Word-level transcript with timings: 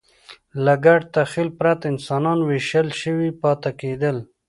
له 0.63 0.73
ګډ 0.85 1.01
تخیل 1.15 1.49
پرته 1.59 1.83
انسانان 1.93 2.39
وېشل 2.43 2.87
شوي 3.01 3.29
پاتې 3.41 3.71
کېدل. 3.79 4.17